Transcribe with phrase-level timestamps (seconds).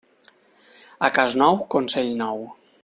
[1.09, 2.47] A cas nou, consell nou.